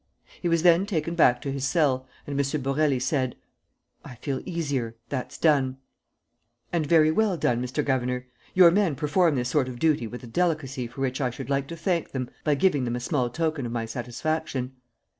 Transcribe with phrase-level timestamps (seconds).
[0.41, 2.43] He was then taken back to his cell and M.
[2.63, 3.35] Borély said:
[4.03, 4.95] "I feel easier.
[5.09, 5.77] That's done."
[6.73, 7.85] "And very well done, Mr.
[7.85, 8.25] Governor.
[8.55, 11.67] Your men perform this sort of duty with a delicacy for which I should like
[11.67, 14.71] to thank them by giving them a small token of my satisfaction."